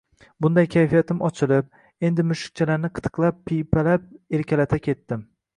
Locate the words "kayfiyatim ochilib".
0.75-1.69